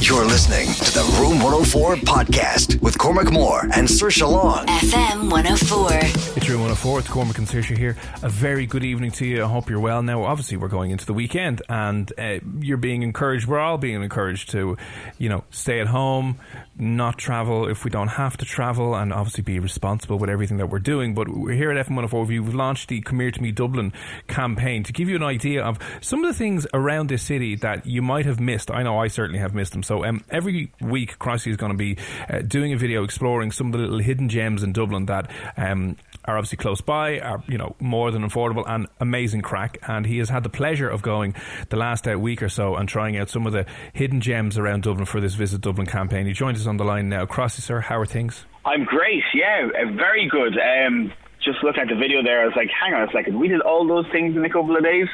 [0.00, 4.66] You're listening to the Room 104 podcast with Cormac Moore and Sir Long.
[4.66, 5.88] FM 104.
[6.36, 7.00] It's Room 104.
[7.00, 7.98] It's Cormac and Saoirse here.
[8.22, 9.44] A very good evening to you.
[9.44, 10.02] I hope you're well.
[10.02, 13.46] Now, obviously, we're going into the weekend and uh, you're being encouraged.
[13.46, 14.78] We're all being encouraged to,
[15.18, 16.38] you know, stay at home,
[16.78, 20.70] not travel if we don't have to travel, and obviously be responsible with everything that
[20.70, 21.14] we're doing.
[21.14, 22.24] But we're here at FM 104.
[22.24, 23.92] We've launched the Come Here to Me Dublin
[24.28, 27.84] campaign to give you an idea of some of the things around this city that
[27.84, 28.70] you might have missed.
[28.70, 29.82] I know I certainly have missed them.
[29.90, 31.96] So um, every week, Crossy is going to be
[32.28, 35.96] uh, doing a video exploring some of the little hidden gems in Dublin that um,
[36.26, 39.78] are obviously close by, are you know more than affordable and amazing crack.
[39.88, 41.34] And he has had the pleasure of going
[41.70, 44.84] the last uh, week or so and trying out some of the hidden gems around
[44.84, 46.24] Dublin for this Visit Dublin campaign.
[46.24, 47.26] He joins us on the line now.
[47.26, 48.44] Crossy, sir, how are things?
[48.64, 50.56] I'm great, yeah, uh, very good.
[50.56, 51.12] Um,
[51.44, 53.60] just looking at the video there, I was like, hang on a second, we did
[53.62, 55.08] all those things in a couple of days.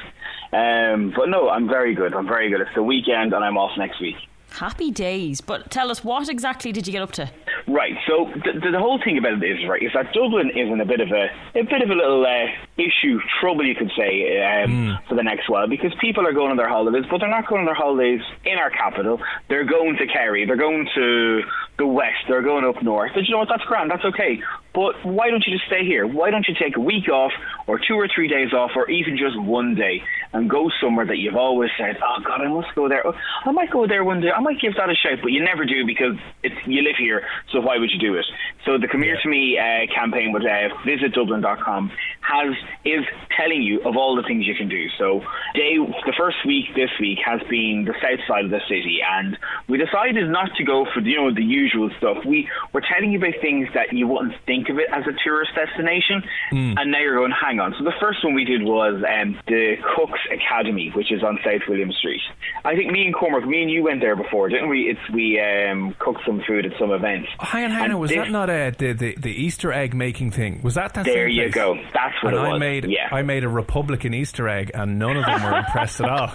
[0.53, 2.13] Um, but no, I'm very good.
[2.13, 2.61] I'm very good.
[2.61, 4.17] It's the weekend and I'm off next week.
[4.57, 5.43] Happy days.
[5.43, 7.31] But tell us, what exactly did you get up to?
[7.69, 7.95] Right.
[8.07, 10.86] So the, the whole thing about it is right is that Dublin is in a
[10.86, 11.27] bit of a
[11.58, 12.47] a bit of a little uh,
[12.79, 16.57] issue, trouble you could say, um, for the next while because people are going on
[16.57, 19.20] their holidays, but they're not going on their holidays in our capital.
[19.48, 20.47] They're going to Kerry.
[20.47, 21.42] They're going to
[21.79, 22.25] the west.
[22.29, 23.13] They're going up north.
[23.14, 23.48] And you know what?
[23.48, 23.91] That's grand.
[23.91, 24.41] That's okay.
[24.77, 26.07] But why don't you just stay here?
[26.07, 27.33] Why don't you take a week off,
[27.67, 30.03] or two or three days off, or even just one day,
[30.35, 33.01] and go somewhere that you've always said, "Oh God, I must go there.
[33.07, 33.15] Oh,
[33.47, 34.31] I might go there one day.
[34.31, 37.27] I might give that a shout," but you never do because it's you live here.
[37.53, 38.27] So why would you do it?
[38.67, 41.91] So the Come Here to Me uh, campaign with uh, visitdublin.com
[42.27, 42.55] has
[42.85, 43.05] is
[43.37, 44.87] telling you of all the things you can do.
[44.98, 45.20] So
[45.55, 49.39] day the first week this week has been the south side of the city, and
[49.69, 52.19] we decided not to go for you know the usual stuff.
[52.27, 55.53] We we're telling you about things that you wouldn't think of it as a tourist
[55.55, 57.75] destination, and now you're going, hang on.
[57.79, 61.63] So the first one we did was um, the Cooks Academy, which is on South
[61.69, 62.20] William Street.
[62.65, 64.91] I think me and Cormac, me and you went there before, didn't we?
[64.91, 67.27] It's we um, cooked some food at some event.
[67.39, 67.98] Hang on, hang on.
[68.01, 70.61] Was this- that not uh, the, the the Easter egg making thing?
[70.63, 71.05] Was that that?
[71.05, 71.77] There you go.
[71.95, 72.61] That's what and it I was.
[72.61, 73.09] made yeah.
[73.11, 76.33] I made a Republican Easter egg, and none of them were impressed at all.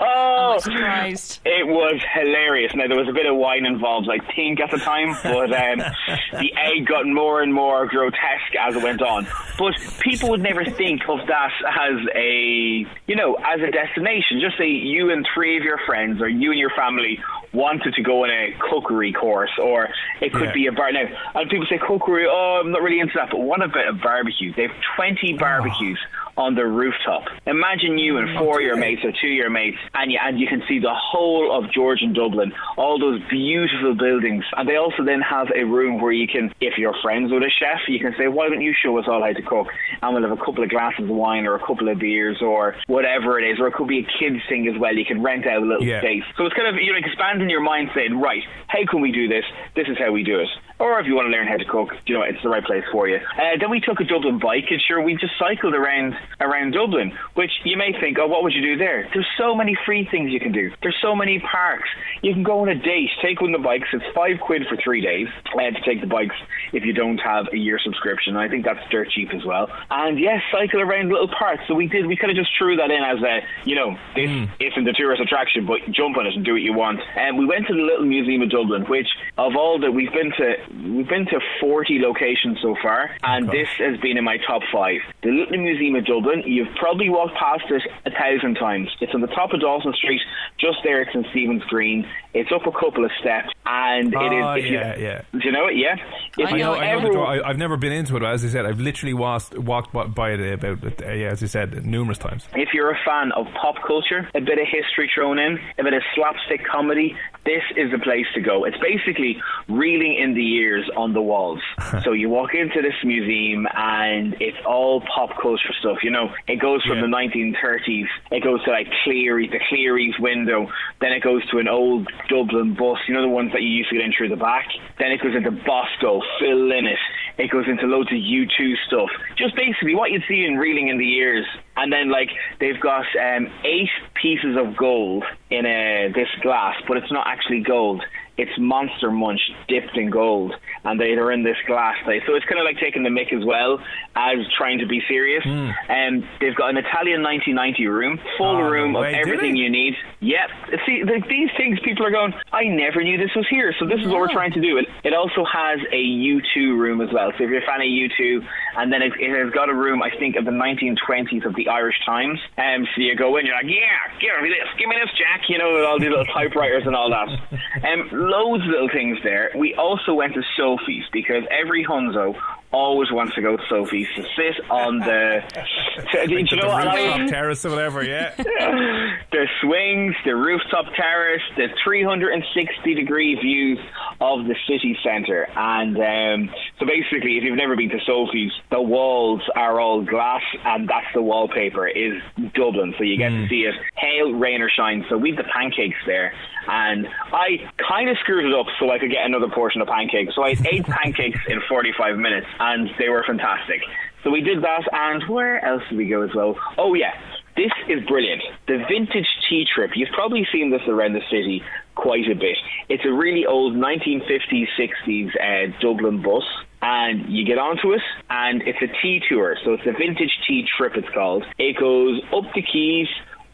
[0.00, 1.40] oh, Surprised.
[1.44, 2.72] It was hilarious.
[2.74, 5.78] Now there was a bit of wine involved, I think, at the time, but um,
[6.32, 9.26] the egg got more and more grotesque as it went on.
[9.58, 14.40] But people would never think of that as a, you know, as a destination.
[14.40, 17.18] Just say you and three of your friends, or you and your family,
[17.52, 19.88] wanted to go on a cookery course, or
[20.20, 20.52] it could Yeah.
[20.52, 20.92] be a bar.
[20.92, 22.26] Now, and people say cookery.
[22.28, 23.30] Oh, I'm not really into that.
[23.30, 24.52] But what about a barbecue?
[24.54, 25.98] They have 20 barbecues
[26.36, 27.24] on the rooftop.
[27.46, 30.18] Imagine you and oh, four of your mates or two of your mates, and you,
[30.22, 34.44] and you can see the whole of Georgian Dublin, all those beautiful buildings.
[34.54, 37.50] And they also then have a room where you can, if you're friends with a
[37.50, 39.68] chef, you can say, why don't you show us all how to cook?
[40.02, 42.76] And we'll have a couple of glasses of wine or a couple of beers or
[42.86, 43.58] whatever it is.
[43.58, 44.94] Or it could be a kids thing as well.
[44.94, 46.00] You can rent out a little Yeah.
[46.00, 46.24] space.
[46.36, 49.28] So it's kind of, you know, expanding your mind saying, right, how can we do
[49.28, 49.44] this?
[49.74, 50.48] This is how we do it.
[50.78, 52.84] Or if you want to learn how to cook, you know, it's the right place
[52.92, 53.16] for you.
[53.16, 57.16] Uh, then we took a Dublin bike, and sure, we just cycled around around Dublin,
[57.34, 59.08] which you may think, oh, what would you do there?
[59.14, 60.70] There's so many free things you can do.
[60.82, 61.88] There's so many parks.
[62.22, 63.88] You can go on a date, take one of the bikes.
[63.92, 66.36] It's five quid for three days uh, to take the bikes
[66.72, 68.36] if you don't have a year subscription.
[68.36, 69.68] I think that's dirt cheap as well.
[69.90, 71.62] And yes, cycle around little parks.
[71.68, 72.06] So we did.
[72.06, 74.30] We kind of just threw that in as a, you know, this
[74.60, 77.00] isn't the tourist attraction, but jump on it and do what you want.
[77.16, 79.08] And we went to the Little Museum of Dublin, which
[79.38, 83.68] of all that we've been to, we've been to 40 locations so far, and this
[83.78, 85.00] has been in my top five.
[85.26, 86.44] The Little Museum of Dublin.
[86.46, 88.88] You've probably walked past it a thousand times.
[89.00, 90.20] It's on the top of Dawson Street,
[90.60, 91.02] just there.
[91.02, 92.06] It's in Stephen's Green.
[92.32, 94.64] It's up a couple of steps, and Oh, it is.
[94.66, 95.22] If yeah, you, yeah.
[95.32, 95.76] Do you know it?
[95.76, 95.96] Yeah.
[96.38, 97.26] If I know- I know ever- the door.
[97.26, 100.04] I, I've never been into it, but as I said, I've literally walked, walked by-
[100.06, 102.46] by it about, uh, yeah, as I said, numerous times.
[102.54, 105.94] if you're a fan of pop culture, a bit of history thrown in, a bit
[105.94, 108.64] of slapstick comedy, this is the place to go.
[108.64, 111.60] It's basically reeling in the years on the walls.
[112.04, 115.98] so you walk into this museum and it's all pop culture stuff.
[116.04, 117.02] You know, it goes from Yeah.
[117.08, 120.68] the 1930s, it goes to like Cleary, the Clerys window,
[121.00, 123.88] then it goes to an old Dublin bus, you know, the ones that you used
[123.90, 124.66] to get in through the back.
[124.98, 126.98] Then it goes into Bosco, Phil Lynott.
[127.38, 129.08] It it goes into loads of U2 stuff.
[129.38, 131.46] Just basically what you'd see in Reeling in the Years.
[131.76, 133.90] And then, like, they've got um, eight
[134.20, 138.02] pieces of gold in uh, this glass, but it's not actually gold.
[138.36, 140.54] It's Monster Munch dipped in gold,
[140.86, 141.96] and they are in this glass.
[142.06, 143.78] They, so it's kind of like taking the mick as well
[144.14, 145.44] as trying to be serious.
[145.44, 149.56] And they've got an Italian 1990 room, full Oh, no room of way, do everything
[149.56, 149.94] you need.
[150.20, 150.50] Yep.
[150.86, 152.32] See, like, these things people are going.
[152.52, 153.74] I never knew this was here.
[153.78, 154.78] So this is what we're trying to do.
[154.78, 157.32] It, it also has a U2 room as well.
[157.36, 158.46] So if you're a fan of U2,
[158.78, 161.68] and then it, it has got a room, I think, of the 1920s of the
[161.68, 162.38] Irish Times.
[162.56, 165.48] Um, so you go in, you're like, yeah, give me this, give me this, Jack.
[165.48, 167.28] You know, with all these little typewriters and all that.
[167.86, 169.50] Um, loads of little things there.
[169.56, 170.42] We also went to
[170.78, 172.34] Sophie's because every Hunzo
[172.72, 175.42] always wants to go to Sophie's to sit on the.
[176.12, 178.34] to- you the know rooftop terrace or whatever, yeah.
[178.36, 183.78] the swings, the rooftop terrace, the 360 degree views
[184.20, 185.48] of the city centre.
[185.56, 190.42] And um, so basically, if you've never been to Sophie's, the walls are all glass,
[190.64, 192.22] and that's the wallpaper is
[192.54, 192.94] Dublin.
[192.98, 195.04] So you get to see it hail, rain, or shine.
[195.08, 196.32] So we had the pancakes there.
[196.68, 200.34] And I kind of screwed it up so I could get another portion of pancakes.
[200.34, 203.82] So I ate eight pancakes in 45 minutes, and they were fantastic.
[204.24, 206.56] So we did that, and where else did we go as well?
[206.76, 207.12] Oh, yeah.
[207.56, 208.42] This is brilliant.
[208.68, 209.92] The vintage tea trip.
[209.94, 211.62] You've probably seen this around the city
[211.94, 212.58] quite a bit.
[212.90, 216.44] It's a really old 1950s, 60s uh, Dublin bus.
[216.82, 219.56] And you get onto it, and it's a tea tour.
[219.64, 221.44] So it's a vintage tea trip, it's called.
[221.58, 223.08] It goes up the Quays,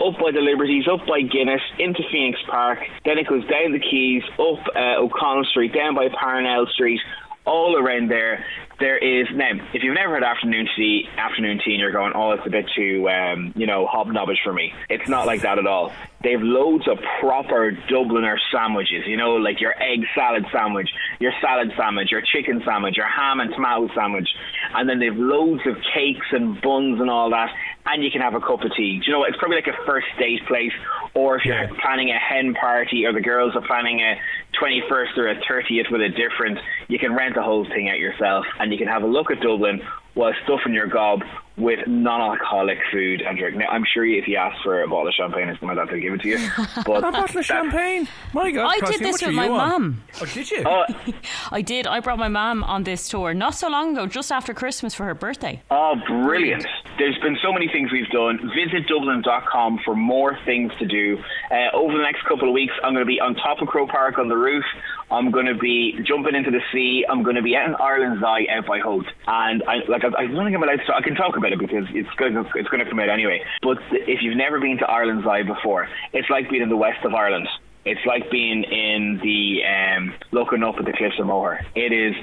[0.04, 2.80] up by the Liberties, up by Guinness, into Phoenix Park.
[3.04, 7.00] Then it goes down the Quays, up uh, O'Connell Street, down by Parnell Street,
[7.46, 8.44] all around there.
[8.82, 9.52] There is now.
[9.72, 12.66] If you've never had afternoon tea, afternoon tea, and you're going, oh, it's a bit
[12.74, 14.72] too, um, you know, hobnobbish for me.
[14.90, 15.92] It's not like that at all.
[16.24, 19.06] They've loads of proper Dubliner sandwiches.
[19.06, 20.90] You know, like your egg salad sandwich,
[21.20, 24.28] your salad sandwich, your chicken sandwich, your ham and tomato sandwich,
[24.74, 27.54] and then they've loads of cakes and buns and all that.
[27.86, 28.98] And you can have a cup of tea.
[28.98, 29.28] Do you know what?
[29.30, 30.72] It's probably like a first date place,
[31.14, 34.18] or if you're planning a hen party, or the girls are planning a
[34.60, 36.58] 21st or a 30th with a different,
[36.92, 39.40] you can rent the whole thing out yourself and you can have a look at
[39.40, 39.80] Dublin
[40.12, 41.22] while stuffing your gob
[41.56, 43.56] with non-alcoholic food and drink.
[43.56, 45.90] Now, I'm sure if you ask for a bottle of champagne or something like that,
[45.92, 46.48] they'll give it to you.
[46.86, 48.08] But A bottle of champagne.
[48.32, 50.02] My God, I Crossy, did this what with my mum.
[50.20, 50.62] Oh, did you?
[50.66, 50.84] Oh,
[51.50, 51.86] I did.
[51.86, 55.04] I brought my mum on this tour not so long ago, just after Christmas for
[55.04, 55.62] her birthday.
[55.70, 56.66] Oh, brilliant.
[56.98, 58.38] There's been so many things we've done.
[58.54, 61.18] Visit Dublin.com for more things to do.
[61.50, 63.90] Uh, over the next couple of weeks, I'm going to be on top of Croke
[63.90, 64.64] Park on the roof.
[65.12, 67.04] I'm going to be jumping into the sea.
[67.08, 69.04] I'm going to be out in Ireland's Eye out by Howth.
[69.26, 70.94] And I, like, I, I don't think I'm allowed to.
[70.96, 73.44] I can talk about it because it's going, to, it's going to come out anyway.
[73.60, 77.04] But if you've never been to Ireland's Eye before, it's like being in the west
[77.04, 77.46] of Ireland.
[77.84, 81.60] It's like being in the, um, looking up at the cliffs of Moher.
[81.74, 82.14] It is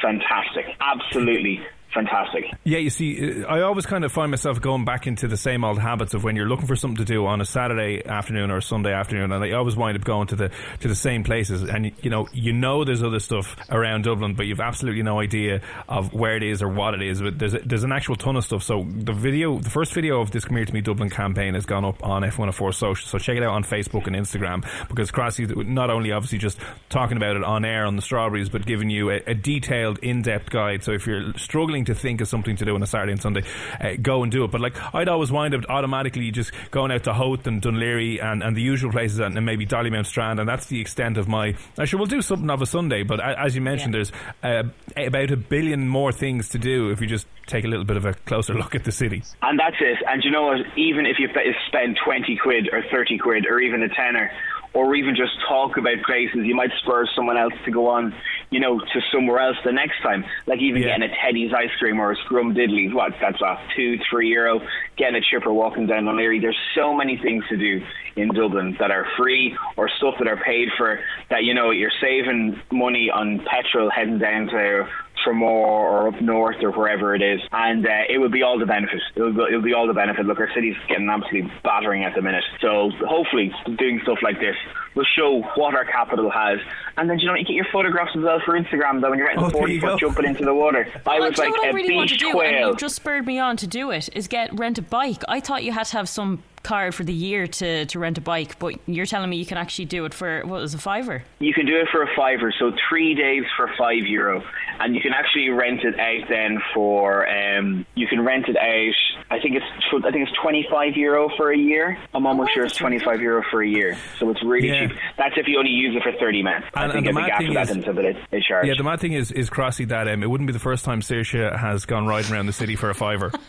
[0.00, 0.64] fantastic.
[0.80, 1.60] Absolutely
[1.94, 2.44] fantastic.
[2.64, 5.64] Yeah, you see, uh, I always kind of find myself going back into the same
[5.64, 8.58] old habits of when you're looking for something to do on a Saturday afternoon or
[8.58, 11.62] a Sunday afternoon, and I always wind up going to the to the same places.
[11.62, 15.60] And you know, you know, there's other stuff around Dublin, but you've absolutely no idea
[15.88, 17.20] of where it is or what it is.
[17.20, 18.62] But there's a, there's an actual ton of stuff.
[18.62, 21.66] So the video, the first video of this Come Here to Me Dublin campaign has
[21.66, 23.06] gone up on FM 104 social.
[23.06, 26.58] So check it out on Facebook and Instagram because Crossy not only obviously just
[26.88, 30.50] talking about it on air on the strawberries, but giving you a, a detailed, in-depth
[30.50, 30.82] guide.
[30.84, 33.42] So if you're struggling to think of something to do on a Saturday and Sunday,
[33.80, 34.50] uh, go and do it.
[34.50, 38.22] But like I'd always wind up automatically just going out to Howth and Dún Laoghaire
[38.22, 41.28] and, and the usual places and, and maybe Dollymount Strand, and that's the extent of
[41.28, 41.54] my.
[41.78, 44.64] I sure we'll do something of a Sunday, but a- as you mentioned, there's uh,
[44.96, 48.04] about a billion more things to do if you just take a little bit of
[48.04, 49.22] a closer look at the city.
[49.42, 49.98] And that's it.
[50.06, 50.58] And you know what?
[50.76, 51.28] Even if you
[51.66, 54.30] spend 20 quid or 30 quid or even a tenner,
[54.74, 58.14] or even just talk about places, you might spur someone else to go on,
[58.50, 60.24] you know, to somewhere else the next time.
[60.46, 60.96] Like even Yeah.
[60.96, 62.94] getting a Teddy's ice cream or a Scrumdiddly's.
[62.94, 63.12] What?
[63.20, 64.60] That's off two, three euro.
[64.96, 66.40] Getting a chipper walking down O'Leary.
[66.40, 67.82] There's so many things to do
[68.16, 70.98] in Dublin that are free or stuff that are paid for
[71.30, 74.88] that, you know, you're saving money on petrol heading down to
[75.24, 78.66] Tramore or up north or wherever it is, and uh, it would be all the
[78.66, 79.00] benefit.
[79.16, 80.26] It would, it would be all the benefit.
[80.26, 84.56] Look, our city's getting absolutely battering at the minute, so hopefully doing stuff like this
[84.94, 86.58] will show what our capital has,
[86.96, 89.00] and then you know you get your photographs as well for Instagram.
[89.00, 90.08] Though when you're getting Oh, the there 40 you foot go.
[90.08, 92.14] jumping into the water, I was do you like what I a really want to
[92.14, 94.82] beach do, and you've just spurred me on to do it, is get rent a
[94.82, 95.22] bike.
[95.28, 98.20] I thought you had to have some card for the year to, to rent a
[98.20, 101.22] bike, but you're telling me you can actually do it for what was a fiver?
[101.38, 104.42] You can do it for a fiver, so three days for five euro,
[104.80, 107.28] and you can actually rent it out then for.
[107.28, 108.94] Um, you can rent it out.
[109.30, 111.98] I think it's tw- I think it's twenty five euro for a year.
[112.14, 114.86] I'm almost Oh, sure it's twenty five euro for a year, so it's really Yeah.
[114.88, 114.96] cheap.
[115.16, 116.66] That's if you only use it for thirty minutes.
[116.74, 118.22] And- I think and the mad after thing that, is- then it's a bit of
[118.32, 118.66] a charge.
[118.66, 121.00] Yeah, the mad thing is, is Crossy, that um, it wouldn't be the first time
[121.00, 123.30] Saoirse has gone riding around the city for a fiver.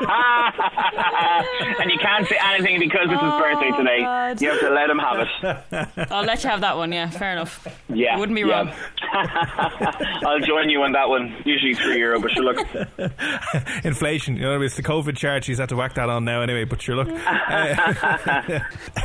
[1.80, 3.98] and you can't say anything because it's his birthday today.
[4.00, 4.40] Oh, God.
[4.40, 6.08] You have to let him have it.
[6.10, 7.66] I'll let you have that one, yeah, fair enough.
[7.88, 8.54] Yeah, Wouldn't be yeah.
[8.64, 8.72] wrong.
[10.26, 11.34] I'll join you on that one.
[11.44, 12.58] Usually three euro, but sure, look.
[13.84, 15.44] Inflation, you know, it's the COVID charge.
[15.44, 16.64] She's had to whack that on now anyway.
[16.64, 17.08] But sure, look.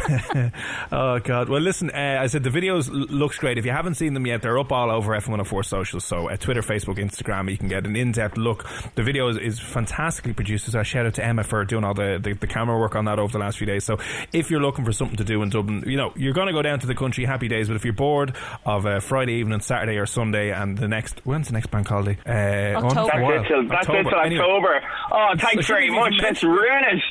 [0.05, 0.49] Uh,
[0.91, 1.49] oh God.
[1.49, 1.89] Well, listen.
[1.89, 3.57] Uh, I said the videos l- looks great.
[3.57, 6.05] If you haven't seen them yet, they're up all over FM 104 socials.
[6.05, 7.49] So uh, Twitter, Facebook, Instagram.
[7.49, 8.67] You can get an in-depth look.
[8.95, 10.71] The video is, is fantastically produced.
[10.71, 13.05] So I shout out to Emma for doing all the, the the camera work on
[13.05, 13.83] that over the last few days.
[13.83, 13.97] So
[14.33, 16.61] if you're looking for something to do in Dublin, you know you're going to go
[16.61, 17.25] down to the country.
[17.25, 17.67] Happy days.
[17.67, 18.35] But if you're bored
[18.65, 22.17] of uh, Friday evening, Saturday or Sunday, and the next when's the next bank holiday?
[22.25, 23.07] Uh, oh, not for a October.
[23.07, 23.31] That's while.
[23.43, 24.41] it till, that's it till Anyway.
[24.41, 24.81] October.
[25.11, 26.13] Oh, thanks So very much.
[26.13, 27.03] even Let's ruin it.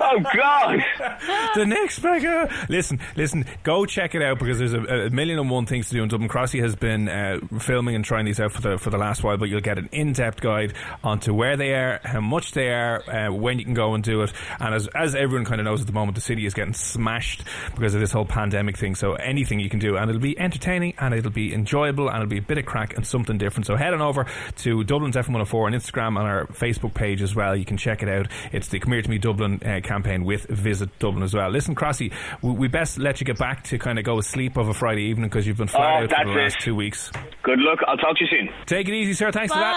[0.00, 0.84] Oh, God.
[1.54, 2.48] the next mega.
[2.68, 5.94] Listen, listen, go check it out because there's a, a million and one things to
[5.94, 6.02] do.
[6.02, 8.98] in Dublin Crossy has been uh, filming and trying these out for the for the
[8.98, 12.70] last while, but you'll get an in-depth guide onto where they are, how much they
[12.70, 14.32] are, uh, when you can go and do it.
[14.60, 17.44] And as as everyone kind of knows at the moment, the city is getting smashed
[17.74, 18.94] because of this whole pandemic thing.
[18.94, 22.30] So anything you can do, and it'll be entertaining, and it'll be enjoyable, and it'll
[22.30, 23.66] be a bit of crack and something different.
[23.66, 24.26] So head on over
[24.58, 27.56] to Dublin's FM 104 on Instagram and our Facebook page as well.
[27.56, 28.28] You can check it out.
[28.52, 31.50] It's the Come Here to Me Dublin uh, campaign with Visit Dublin as well.
[31.50, 34.68] Listen, Crossy, we, we best let you get back to kind of go asleep of
[34.68, 36.62] a Friday evening because you've been flat Oh, out for the last it.
[36.62, 37.10] two weeks.
[37.42, 37.78] Good luck.
[37.88, 38.50] I'll talk to you soon.
[38.66, 39.32] Take it easy, sir.
[39.32, 39.72] Thanks for that.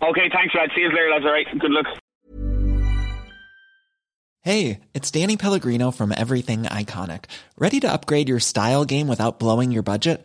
[0.00, 0.08] Bye.
[0.10, 0.70] Okay, thanks, lad.
[0.76, 1.24] See you later, lads.
[1.24, 1.46] All right.
[1.58, 1.86] Good luck.
[4.42, 7.24] Hey, it's Danny Pellegrino from Everything Iconic.
[7.58, 10.24] Ready to upgrade your style game without blowing your budget?